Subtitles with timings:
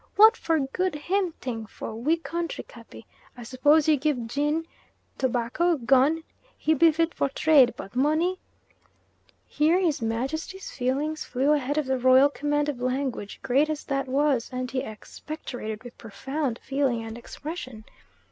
[0.15, 3.05] "What for good him ting for We country, Cappy?
[3.37, 4.65] I suppose you gib gin,
[5.19, 6.23] tobacco, gun
[6.57, 8.39] he be fit for trade, but money"
[9.47, 14.07] Here his Majesty's feelings flew ahead of the Royal command of language, great as that
[14.07, 17.83] was, and he expectorated with profound feeling and expression.